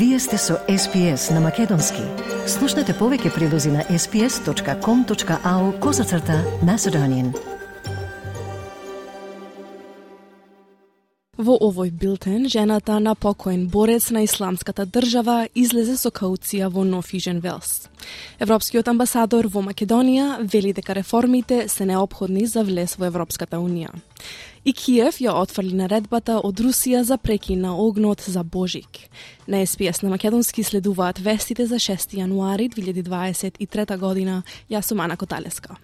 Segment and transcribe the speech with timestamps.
[0.00, 2.00] Вие сте со SPS на Македонски.
[2.48, 7.34] Слушнете повеќе прилози на sps.com.au козацрта на Седонин.
[11.36, 17.40] Во овој билтен, жената на покоен борец на исламската држава излезе со кауција во Нофижен
[17.44, 17.90] Велс.
[18.40, 23.92] Европскиот амбасадор во Македонија вели дека реформите се необходни за влез во Европската Унија.
[24.64, 29.08] И Киев ја отфрли наредбата од Русија за прекин на огнот за Божик.
[29.48, 34.42] На СПС на Македонски следуваат вестите за 6 јануари 2023 година.
[34.70, 35.76] Јас сум Ана Коталеска.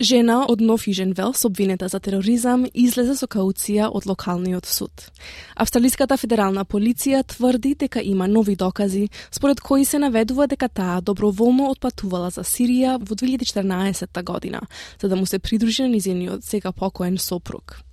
[0.00, 5.08] Жена од Нов Южен Велс, обвинета за тероризам, излезе со кауција од локалниот суд.
[5.58, 11.72] Австралиската федерална полиција тврди дека има нови докази, според кои се наведува дека таа доброволно
[11.72, 14.60] отпатувала за Сирија во 2014 година,
[15.02, 17.87] за да му се придружи на низиниот сега покоен сопруг.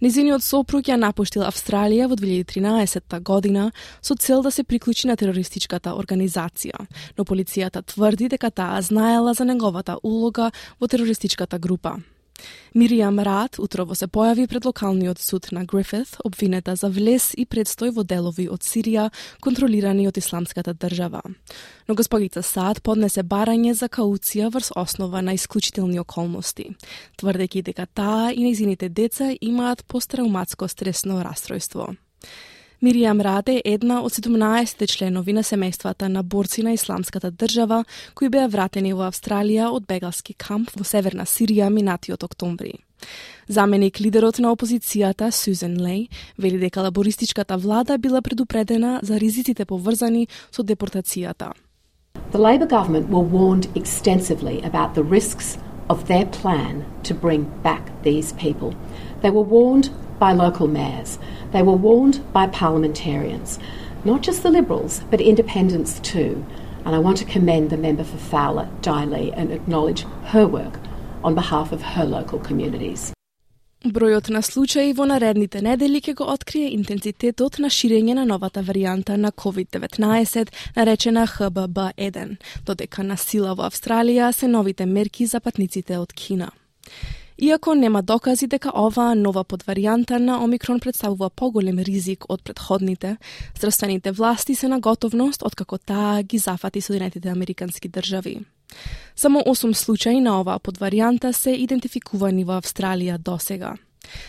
[0.00, 5.94] Незиниот сопруг ја напуштил Австралија во 2013 година со цел да се приклучи на терористичката
[5.96, 6.86] организација,
[7.18, 12.00] но полицијата тврди дека таа знаела за неговата улога во терористичката група.
[12.74, 17.90] Мириам Рад утрово се појави пред локалниот суд на Грифит, обвинета за влез и предстој
[17.96, 19.08] во делови од Сирија,
[19.42, 21.22] контролирани од исламската држава.
[21.88, 26.70] Но господица Сад поднесе барање за кауција врз основа на исклучителни околности,
[27.18, 31.94] тврдејќи дека таа и нејзините деца имаат посттравматско стресно расстройство.
[32.80, 38.30] Миријам Раде е една од 17 членови на семејствата на борци на исламската држава кои
[38.32, 42.78] беа вратени во Австралија од бегалски камп во Северна Сирија минатиот октомври.
[43.48, 46.08] Заменик лидерот на опозицијата Сюзен Лей
[46.38, 51.52] вели дека лабористичката влада била предупредена за ризиците поврзани со депортацијата.
[52.32, 55.58] The Labor government were warned extensively about the risks
[55.90, 58.72] of their plan to bring back these people.
[59.20, 61.18] They were warned by local mayors.
[61.50, 63.58] They were warned by parliamentarians,
[64.04, 66.44] not just the Liberals, but independents too.
[66.84, 70.78] And I want to commend the member for Fowler, Di Lee, and acknowledge her work
[71.24, 73.12] on behalf of her local communities.
[73.84, 79.16] Бројот на случаи во наредните недели ќе го открие интензитетот на ширење на новата варијанта
[79.16, 86.12] на COVID-19, наречена HBB1, додека на сила во Австралија се новите мерки за патниците од
[86.12, 86.50] Кина.
[87.42, 93.16] Иако нема докази дека оваа нова подваријанта на Омикрон представува поголем ризик од предходните,
[93.56, 98.44] здравствените власти се на готовност откако таа ги зафати Соединетите Американски држави.
[99.16, 103.72] Само 8 случаи на оваа подваријанта се идентификувани во Австралија досега.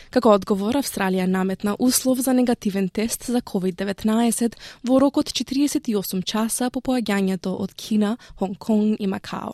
[0.10, 4.56] Како одговор, Австралија наметна услов за негативен тест за COVID-19
[4.88, 9.52] во рокот 48 часа по поаѓањето од Кина, Хонг Конг и Макао.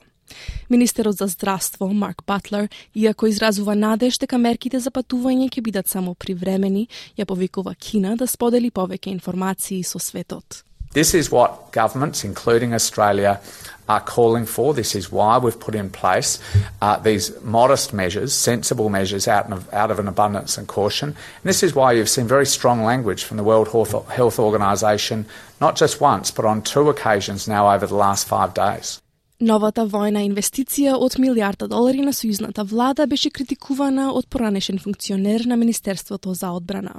[0.70, 6.16] Министерот за здравство Марк Батлер, иако изразува надеж дека мерките за патување ќе бидат само
[6.16, 10.64] привремени, ја повикува Кина да сподели повеќе информации со светот.
[10.94, 13.40] This is what governments, including Australia,
[13.88, 14.74] are calling for.
[14.74, 16.40] This is why we've put in place
[16.82, 21.10] uh, these modest measures, sensible measures out of, out of an abundance and caution.
[21.10, 25.26] And this is why you've seen very strong language from the World Health Organization,
[25.62, 29.00] not just once, but on two occasions now over the last five days.
[29.38, 35.56] Новата војна инвестиција од милиарда долари на сојузната влада беше критикувана од поранешен функционер на
[35.56, 36.96] Министерството за одбрана.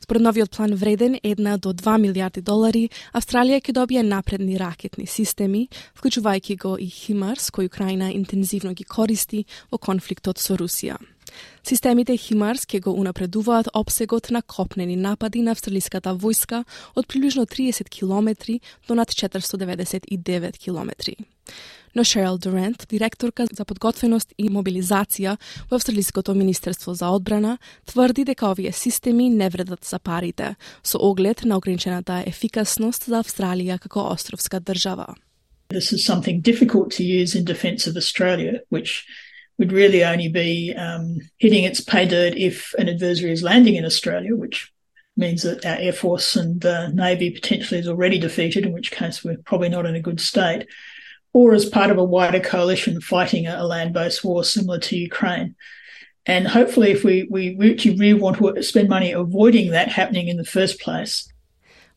[0.00, 5.68] Според новиот план вреден 1 до 2 милиарди долари, Австралија ќе добие напредни ракетни системи,
[5.94, 10.98] вклучувајќи го и Химарс, кој Украина интензивно ги користи во конфликтот со Русија.
[11.62, 16.64] Системите Химарс ќе го унапредуваат обсегот на копнени напади на австралиската војска
[16.96, 21.16] од приближно 30 километри до над 499 километри.
[21.94, 25.36] Но Шерил Дурент, директорка за подготвеност и мобилизација
[25.70, 31.44] во Австралиското Министерство за одбрана, тврди дека овие системи не вредат за парите, со оглед
[31.44, 35.14] на ограничената ефикасност за Австралија како островска држава.
[35.70, 39.04] This is something difficult to use in defence of Australia, which
[39.60, 43.84] would really only be um, hitting its pay dirt if an adversary is landing in
[43.84, 44.72] Australia, which
[45.18, 46.64] means that our Air Force and
[46.94, 50.66] Navy potentially is already defeated, in which case we're probably not in a good state,
[51.34, 55.54] or as part of a wider coalition fighting a, a land-based war similar to Ukraine.
[56.24, 60.38] And hopefully, if we, we actually really want to spend money avoiding that happening in
[60.38, 61.30] the first place,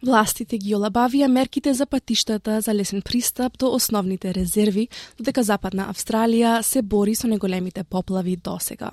[0.04, 6.58] Властите ги олабавија мерките за патиштата за лесен пристап до основните резерви, додека Западна Австралија
[6.62, 8.92] се бори со неголемите поплави досега.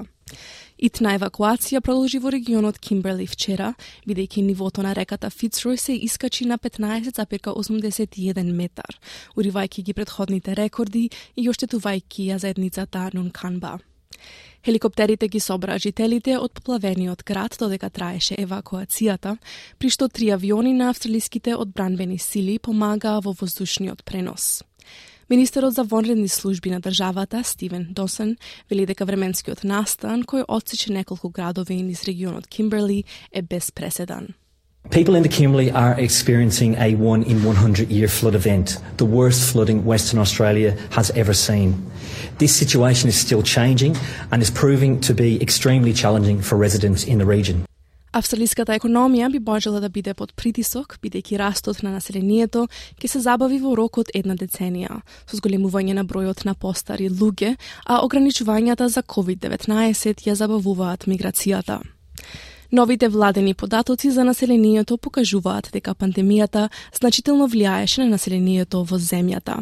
[0.78, 3.74] Итна евакуација продолжи во регионот Кимберли вчера,
[4.06, 8.94] бидејќи нивото на реката Фицрој се искачи на 15,81 метар,
[9.34, 13.80] уривајќи ги предходните рекорди и оштетувајќи ја заедницата Нунканба.
[14.64, 19.36] Хеликоптерите ги собраа жителите од поплавениот град додека траеше евакуацијата,
[19.78, 24.62] при што три авиони на австралиските одбранбени сили помагаа во воздушниот пренос.
[25.30, 28.36] Министерот за вонредни служби на државата, Стивен Досен,
[28.68, 34.34] вели дека временскиот настан, кој отсече неколку градови низ регионот Кимберли, е без преседан.
[34.88, 39.52] People in the Kimberley are experiencing a one in 100 year flood event, the worst
[39.52, 41.76] flooding Western Australia has ever seen.
[42.38, 43.96] This situation is still changing
[44.32, 47.64] and is proving to be extremely challenging for residents in the region.
[48.12, 52.66] Австралиската економија би можела да биде под притисок, бидејќи растот на населението
[52.98, 57.54] ќе се забави во рок од една деценија, со зголемување на бројот на постари луѓе,
[57.86, 61.78] а ограничувањата за COVID-19 ја забавуваат миграцијата.
[62.72, 69.56] Новите владени податоци за населението покажуваат дека пандемијата значително влијаеше на населението во земјата,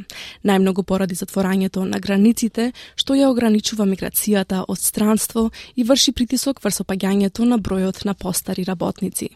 [0.45, 6.83] најмногу поради затворањето на границите, што ја ограничува миграцијата од странство и врши притисок врз
[6.85, 9.31] опаѓањето на бројот на постари работници.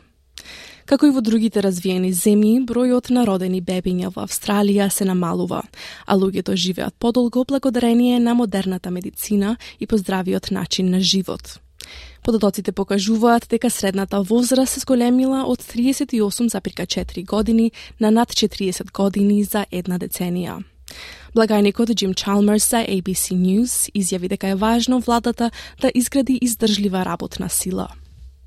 [0.85, 5.63] Како и во другите развиени земји, бројот на родени бебиња во Австралија се намалува,
[6.07, 11.63] а луѓето живеат подолго благодарение на модерната медицина и поздравиот начин на живот.
[12.23, 19.67] Податоците покажуваат дека средната возраст се зголемила од 38,4 години на над 40 години за
[19.73, 20.63] една деценија.
[21.35, 27.49] Благајникот Джим Чалмерс за ABC News изјави дека е важно владата да изгради издржлива работна
[27.49, 27.89] сила.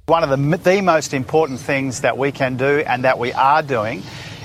[0.08, 3.64] One of the, the most important things that we can do and that we are
[3.64, 4.02] doing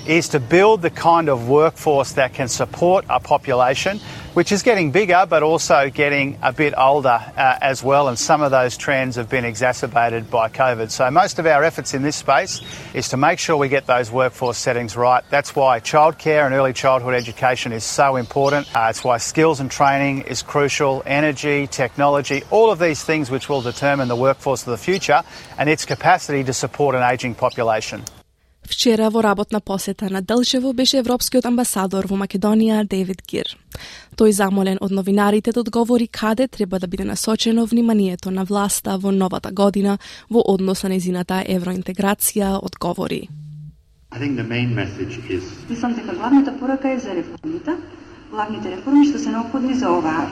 [0.06, 4.00] is to build the kind of workforce that can support a population
[4.33, 8.07] which is getting bigger but also getting a bit older uh, as well.
[8.07, 10.91] And some of those trends have been exacerbated by COVID.
[10.91, 12.61] So most of our efforts in this space
[12.93, 15.23] is to make sure we get those workforce settings right.
[15.29, 18.67] That's why childcare and early childhood education is so important.
[18.75, 23.47] Uh, it's why skills and training is crucial, energy, technology, all of these things which
[23.49, 25.21] will determine the workforce of the future
[25.57, 28.03] and its capacity to support an ageing population.
[28.65, 33.45] Вчера во работна посета на Делчево беше европскиот амбасадор во Македонија Девид Гир.
[34.20, 39.10] Тој замолен од новинарите да одговори каде треба да биде насочено вниманието на власта во
[39.10, 39.96] новата година
[40.28, 43.28] во однос на незината евроинтеграција, одговори.
[45.70, 47.72] Мислам дека главната порака е за реформите,
[48.30, 50.28] главните реформи што се необходни за оваа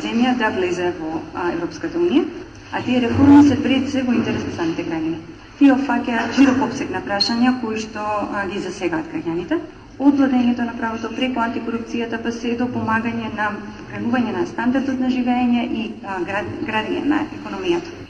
[0.00, 2.24] земја да влезе во а, Европската унија,
[2.72, 5.20] а тие реформи се пред се во интерес на самите граѓани.
[5.58, 9.60] Тие офаќаат широк обсег на прашања кои што а, ги засегаат граѓаните,
[9.98, 15.10] од владењето на правото преку антикорупцијата па се до помагање на покренување на стандардот на
[15.10, 16.20] живење и а,
[16.66, 18.02] градење на економијата.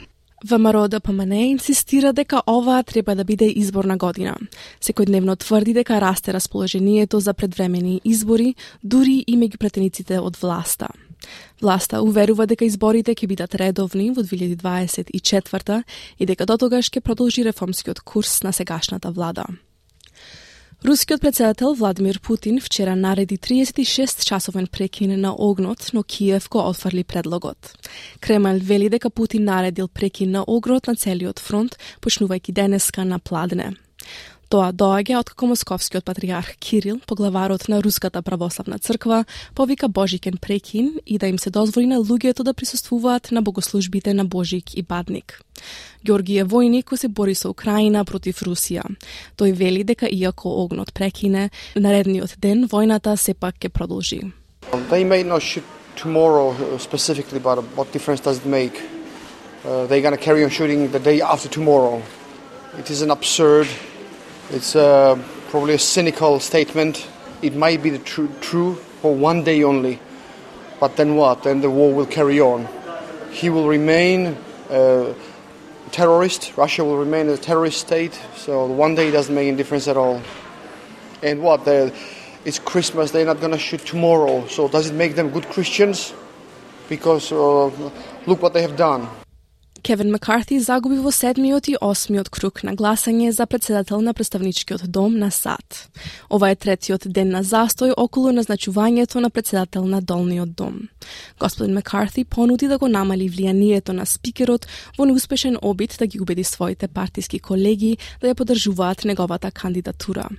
[0.43, 4.35] ВМРО ДПМН инсистира дека оваа треба да биде изборна година.
[4.81, 10.87] Секојдневно тврди дека расте расположението за предвремени избори, дури и меѓу претениците од власта.
[11.61, 15.83] Власта уверува дека изборите ќе бидат редовни во 2024
[16.19, 19.45] и дека дотогаш ќе продолжи реформскиот курс на сегашната влада.
[20.83, 27.03] Рускиот председател Владимир Путин вчера нареди 36 часовен прекин на огнот, но Киев го отфрли
[27.03, 27.57] предлогот.
[28.19, 33.75] Кремљ вели дека Путин наредил прекин на огнот на целиот фронт, почнувајќи денеска на Пладне.
[34.53, 41.17] Тоа доаѓа откако московскиот патриарх Кирил, поглаварот на Руската православна црква, повика Божикен прекин и
[41.17, 45.41] да им се дозволи на луѓето да присуствуваат на богослужбите на Божик и Бадник.
[46.05, 48.83] Георгије војник кој се бори со Украина против Русија.
[49.41, 54.21] Тој вели дека иако огнот прекине, наредниот ден војната сепак ќе продолжи.
[54.71, 58.77] Um, they may not shoot tomorrow uh, specifically, but uh, what difference does it make?
[59.65, 62.03] Uh, they're going to carry on shooting the day after tomorrow.
[62.77, 63.67] It is an absurd
[64.49, 67.07] It's uh, probably a cynical statement.
[67.41, 69.99] It might be tr- true for one day only,
[70.79, 71.43] but then what?
[71.43, 72.67] Then the war will carry on.
[73.31, 74.37] He will remain
[74.69, 75.15] a
[75.91, 76.53] terrorist.
[76.57, 78.19] Russia will remain a terrorist state.
[78.35, 80.21] So one day doesn't make any difference at all.
[81.21, 81.65] And what?
[81.65, 81.91] They're,
[82.45, 83.11] it's Christmas.
[83.11, 84.45] They're not going to shoot tomorrow.
[84.47, 86.13] So does it make them good Christians?
[86.89, 87.67] Because uh,
[88.25, 89.07] look what they have done.
[89.83, 95.17] Кевин Маккарти загуби во седмиот и осмиот круг на гласање за председател на представничкиот дом
[95.19, 95.89] на САД.
[96.31, 100.87] Ова е третиот ден на застој околу назначувањето на председател на долниот дом.
[101.39, 106.43] Господин Маккарти понуди да го намали влијанието на спикерот во неуспешен обид да ги убеди
[106.43, 110.29] своите партиски колеги да ја поддржуваат неговата кандидатура.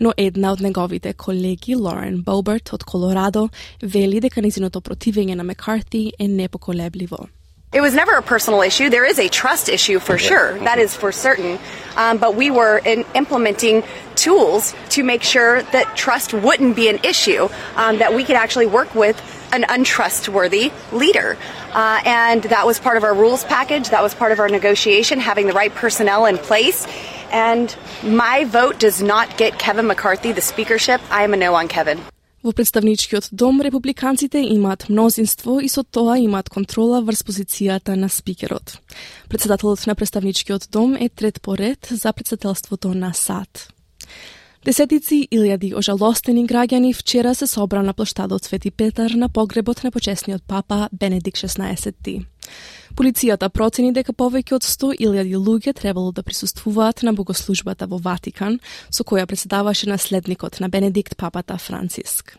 [0.00, 3.48] Но една од неговите колеги, Лорен Боберт од Колорадо,
[3.82, 7.28] вели дека низиното противење на Маккарти е непоколебливо.
[7.74, 8.88] It was never a personal issue.
[8.88, 10.56] There is a trust issue for sure.
[10.60, 11.58] That is for certain.
[11.96, 13.82] Um, but we were in implementing
[14.14, 18.66] tools to make sure that trust wouldn't be an issue, um, that we could actually
[18.66, 19.20] work with
[19.52, 21.36] an untrustworthy leader.
[21.72, 23.90] Uh, and that was part of our rules package.
[23.90, 26.86] That was part of our negotiation, having the right personnel in place.
[27.32, 31.00] And my vote does not get Kevin McCarthy the speakership.
[31.10, 32.00] I am a no on Kevin.
[32.44, 38.76] Во представничкиот дом републиканците имаат мнозинство и со тоа имаат контрола врз позицијата на спикерот.
[39.32, 43.72] Председателот на представничкиот дом е трет по ред за председателството на САД.
[44.64, 50.42] Десетици илјади ожалостени граѓани вчера се собра на площадот Свети Петар на погребот на почесниот
[50.48, 52.24] папа Бенедик 16.
[52.96, 58.56] Полицијата процени дека повеќе од 100.000 луѓе требало да присуствуваат на богослужбата во Ватикан,
[58.88, 62.38] со која председаваше наследникот на Бенедикт папата Франциск.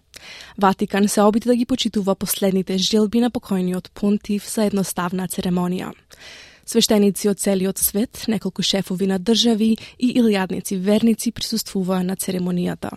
[0.58, 5.94] Ватикан се обиде да ги почитува последните желби на покојниот понтиф за едноставна церемонија.
[6.66, 12.96] Свештеници од целиот свет, неколку шефови на држави и илјадници верници присуствуваа на церемонијата.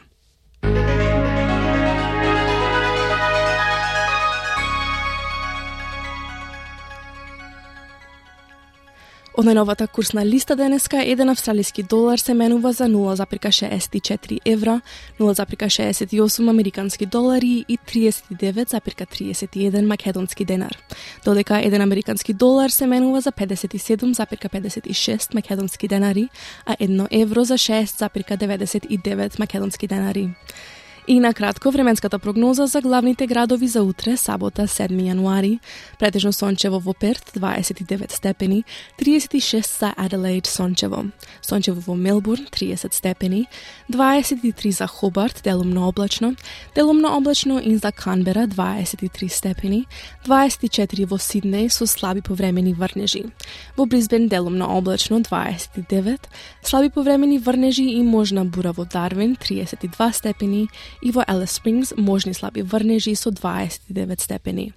[9.39, 9.47] Од
[9.93, 14.81] курсна листа денеска, еден австралиски долар се менува за 0,64 евра,
[15.21, 20.79] 0,68 американски долари и 39,31 македонски денар.
[21.25, 26.29] Додека еден американски долар се менува за 57,56 македонски денари,
[26.67, 30.31] а 1 евро за 6,99 македонски денари.
[31.11, 35.59] И на кратко временската прогноза за главните градови за утре, сабота 7 јануари.
[35.99, 38.65] Претежно сончево во Перт 29 степени,
[39.01, 41.05] 36 за Аделаид сончево.
[41.41, 43.47] Сончево во Мелбурн 30 степени,
[43.91, 46.37] 23 за Хобарт делумно облачно,
[46.75, 49.87] делумно облачно и за Канбера 23 степени,
[50.27, 53.25] 24 во Сиднеј со слаби повремени врнежи.
[53.79, 56.21] Во Брисбен делумно облачно 29,
[56.63, 60.69] слаби повремени врнежи и можна бура во Дарвин 32 степени
[61.03, 64.73] и во Alice Спрингс можни слаби врнежи со 29 степени.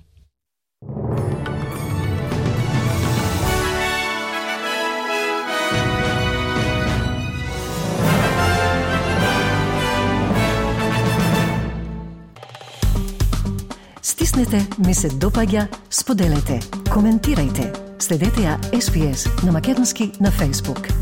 [14.01, 16.59] Стиснете, ми се допаѓа, споделете,
[16.89, 17.67] коментирајте.
[18.01, 21.00] Следете ја SPS на Македонски на Facebook.